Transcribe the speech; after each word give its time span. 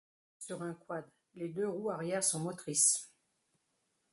Sur 0.39 0.63
un 0.63 0.73
quad 0.73 1.05
les 1.35 1.49
deux 1.49 1.67
roues 1.67 1.91
arrière 1.91 2.23
sont 2.23 2.39
motrices. 2.39 3.11